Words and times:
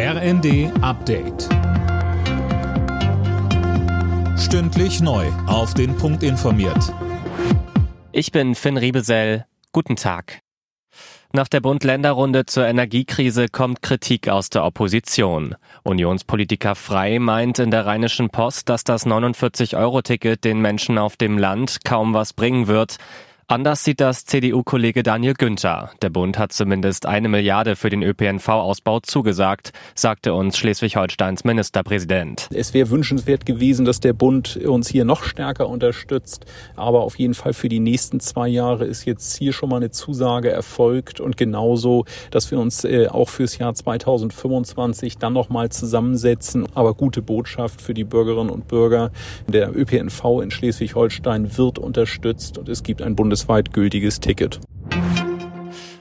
RND 0.00 0.70
Update. 0.80 1.48
Stündlich 4.38 5.00
neu. 5.00 5.26
Auf 5.48 5.74
den 5.74 5.96
Punkt 5.96 6.22
informiert. 6.22 6.94
Ich 8.12 8.30
bin 8.30 8.54
Finn 8.54 8.76
Riebesell. 8.76 9.44
Guten 9.72 9.96
Tag. 9.96 10.42
Nach 11.32 11.48
der 11.48 11.60
Bund-Länder-Runde 11.60 12.46
zur 12.46 12.64
Energiekrise 12.66 13.48
kommt 13.48 13.82
Kritik 13.82 14.28
aus 14.28 14.50
der 14.50 14.64
Opposition. 14.64 15.56
Unionspolitiker 15.82 16.76
Frei 16.76 17.18
meint 17.18 17.58
in 17.58 17.72
der 17.72 17.84
Rheinischen 17.84 18.30
Post, 18.30 18.68
dass 18.68 18.84
das 18.84 19.04
49-Euro-Ticket 19.04 20.44
den 20.44 20.60
Menschen 20.60 20.96
auf 20.96 21.16
dem 21.16 21.38
Land 21.38 21.80
kaum 21.84 22.14
was 22.14 22.34
bringen 22.34 22.68
wird. 22.68 22.98
Anders 23.50 23.82
sieht 23.82 24.02
das 24.02 24.26
CDU-Kollege 24.26 25.02
Daniel 25.02 25.32
Günther. 25.32 25.90
Der 26.02 26.10
Bund 26.10 26.36
hat 26.36 26.52
zumindest 26.52 27.06
eine 27.06 27.30
Milliarde 27.30 27.76
für 27.76 27.88
den 27.88 28.02
ÖPNV-Ausbau 28.02 29.00
zugesagt, 29.00 29.72
sagte 29.94 30.34
uns 30.34 30.58
Schleswig-Holsteins 30.58 31.44
Ministerpräsident. 31.44 32.50
Es 32.52 32.74
wäre 32.74 32.90
wünschenswert 32.90 33.46
gewesen, 33.46 33.86
dass 33.86 34.00
der 34.00 34.12
Bund 34.12 34.58
uns 34.58 34.88
hier 34.88 35.06
noch 35.06 35.22
stärker 35.22 35.70
unterstützt. 35.70 36.44
Aber 36.76 37.00
auf 37.00 37.18
jeden 37.18 37.32
Fall 37.32 37.54
für 37.54 37.70
die 37.70 37.80
nächsten 37.80 38.20
zwei 38.20 38.48
Jahre 38.48 38.84
ist 38.84 39.06
jetzt 39.06 39.38
hier 39.38 39.54
schon 39.54 39.70
mal 39.70 39.76
eine 39.76 39.90
Zusage 39.90 40.50
erfolgt 40.50 41.18
und 41.18 41.38
genauso, 41.38 42.04
dass 42.30 42.50
wir 42.50 42.58
uns 42.58 42.84
äh, 42.84 43.08
auch 43.08 43.30
fürs 43.30 43.56
Jahr 43.56 43.72
2025 43.72 45.16
dann 45.16 45.32
nochmal 45.32 45.70
zusammensetzen. 45.70 46.66
Aber 46.74 46.92
gute 46.92 47.22
Botschaft 47.22 47.80
für 47.80 47.94
die 47.94 48.04
Bürgerinnen 48.04 48.50
und 48.50 48.68
Bürger. 48.68 49.10
Der 49.46 49.74
ÖPNV 49.74 50.42
in 50.42 50.50
Schleswig-Holstein 50.50 51.56
wird 51.56 51.78
unterstützt 51.78 52.58
und 52.58 52.68
es 52.68 52.82
gibt 52.82 53.00
ein 53.00 53.16
Bundes 53.16 53.37
bundesweit 53.38 53.72
gültiges 53.72 54.18
Ticket. 54.18 54.58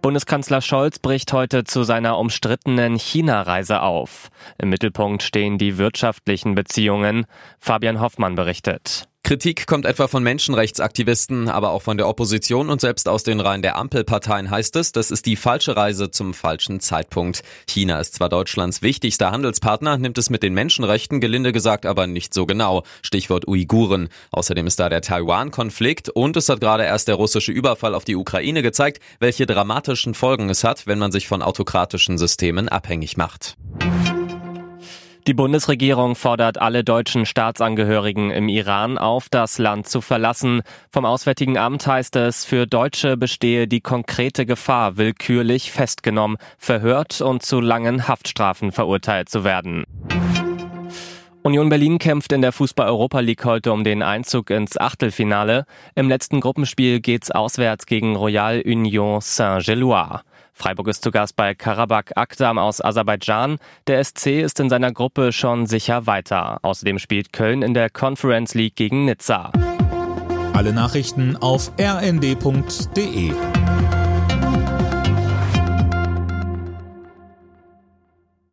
Bundeskanzler 0.00 0.62
Scholz 0.62 0.98
bricht 0.98 1.32
heute 1.34 1.64
zu 1.64 1.82
seiner 1.82 2.16
umstrittenen 2.16 2.96
China-Reise 2.96 3.82
auf. 3.82 4.30
Im 4.56 4.70
Mittelpunkt 4.70 5.22
stehen 5.22 5.58
die 5.58 5.76
wirtschaftlichen 5.76 6.54
Beziehungen. 6.54 7.26
Fabian 7.58 8.00
Hoffmann 8.00 8.34
berichtet. 8.34 9.07
Kritik 9.28 9.66
kommt 9.66 9.84
etwa 9.84 10.08
von 10.08 10.22
Menschenrechtsaktivisten, 10.22 11.50
aber 11.50 11.72
auch 11.72 11.82
von 11.82 11.98
der 11.98 12.08
Opposition 12.08 12.70
und 12.70 12.80
selbst 12.80 13.10
aus 13.10 13.24
den 13.24 13.40
Reihen 13.40 13.60
der 13.60 13.76
Ampelparteien 13.76 14.48
heißt 14.48 14.74
es, 14.76 14.90
das 14.92 15.10
ist 15.10 15.26
die 15.26 15.36
falsche 15.36 15.76
Reise 15.76 16.10
zum 16.10 16.32
falschen 16.32 16.80
Zeitpunkt. 16.80 17.42
China 17.66 18.00
ist 18.00 18.14
zwar 18.14 18.30
Deutschlands 18.30 18.80
wichtigster 18.80 19.30
Handelspartner, 19.30 19.98
nimmt 19.98 20.16
es 20.16 20.30
mit 20.30 20.42
den 20.42 20.54
Menschenrechten 20.54 21.20
gelinde 21.20 21.52
gesagt 21.52 21.84
aber 21.84 22.06
nicht 22.06 22.32
so 22.32 22.46
genau. 22.46 22.84
Stichwort 23.02 23.46
Uiguren. 23.46 24.08
Außerdem 24.30 24.66
ist 24.66 24.80
da 24.80 24.88
der 24.88 25.02
Taiwan-Konflikt 25.02 26.08
und 26.08 26.34
es 26.38 26.48
hat 26.48 26.62
gerade 26.62 26.84
erst 26.84 27.08
der 27.08 27.16
russische 27.16 27.52
Überfall 27.52 27.94
auf 27.94 28.06
die 28.06 28.16
Ukraine 28.16 28.62
gezeigt, 28.62 28.98
welche 29.20 29.44
dramatischen 29.44 30.14
Folgen 30.14 30.48
es 30.48 30.64
hat, 30.64 30.86
wenn 30.86 30.98
man 30.98 31.12
sich 31.12 31.28
von 31.28 31.42
autokratischen 31.42 32.16
Systemen 32.16 32.70
abhängig 32.70 33.18
macht. 33.18 33.58
Die 35.28 35.34
Bundesregierung 35.34 36.14
fordert 36.14 36.56
alle 36.56 36.84
deutschen 36.84 37.26
Staatsangehörigen 37.26 38.30
im 38.30 38.48
Iran 38.48 38.96
auf, 38.96 39.28
das 39.28 39.58
Land 39.58 39.86
zu 39.86 40.00
verlassen. 40.00 40.62
Vom 40.90 41.04
Auswärtigen 41.04 41.58
Amt 41.58 41.86
heißt 41.86 42.16
es, 42.16 42.46
für 42.46 42.66
Deutsche 42.66 43.18
bestehe 43.18 43.68
die 43.68 43.82
konkrete 43.82 44.46
Gefahr, 44.46 44.96
willkürlich 44.96 45.70
festgenommen, 45.70 46.38
verhört 46.56 47.20
und 47.20 47.42
zu 47.42 47.60
langen 47.60 48.08
Haftstrafen 48.08 48.72
verurteilt 48.72 49.28
zu 49.28 49.44
werden. 49.44 49.84
Union 51.42 51.68
Berlin 51.68 51.98
kämpft 51.98 52.32
in 52.32 52.40
der 52.40 52.52
Fußball-Europa 52.52 53.20
League 53.20 53.44
heute 53.44 53.72
um 53.72 53.84
den 53.84 54.02
Einzug 54.02 54.48
ins 54.48 54.78
Achtelfinale. 54.78 55.66
Im 55.94 56.08
letzten 56.08 56.40
Gruppenspiel 56.40 57.00
geht's 57.00 57.30
auswärts 57.30 57.84
gegen 57.84 58.16
Royal 58.16 58.62
Union 58.64 59.20
Saint-Gilloise. 59.20 60.20
Freiburg 60.58 60.88
ist 60.88 61.04
zu 61.04 61.12
Gast 61.12 61.36
bei 61.36 61.54
Karabakh 61.54 62.12
Akdam 62.16 62.58
aus 62.58 62.84
Aserbaidschan. 62.84 63.58
Der 63.86 64.02
SC 64.02 64.42
ist 64.42 64.58
in 64.58 64.68
seiner 64.68 64.92
Gruppe 64.92 65.32
schon 65.32 65.66
sicher 65.66 66.06
weiter. 66.06 66.58
Außerdem 66.62 66.98
spielt 66.98 67.32
Köln 67.32 67.62
in 67.62 67.74
der 67.74 67.90
Conference 67.90 68.54
League 68.54 68.74
gegen 68.74 69.04
Nizza. 69.04 69.52
Alle 70.54 70.72
Nachrichten 70.72 71.36
auf 71.36 71.70
rnd.de 71.80 73.32